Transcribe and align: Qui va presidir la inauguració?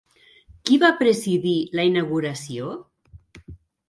Qui 0.69 0.77
va 0.83 0.89
presidir 1.01 1.53
la 1.79 1.85
inauguració? 1.89 2.73